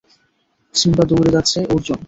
[0.75, 1.97] Simba দৌড়ে যাচ্ছে, অর্জুন!